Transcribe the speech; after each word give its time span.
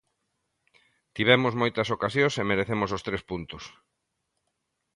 Tivemos 1.15 1.53
moitas 1.61 1.87
ocasións 1.95 2.33
e 2.41 2.43
merecemos 2.51 2.89
os 2.97 3.05
tres 3.07 3.21
puntos. 3.29 3.63